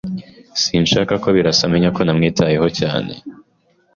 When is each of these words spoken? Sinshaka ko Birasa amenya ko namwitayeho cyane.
Sinshaka 0.61 1.13
ko 1.23 1.27
Birasa 1.35 1.61
amenya 1.67 1.89
ko 1.95 2.01
namwitayeho 2.03 2.67
cyane. 2.79 3.13